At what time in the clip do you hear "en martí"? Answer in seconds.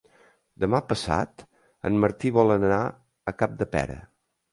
1.89-2.31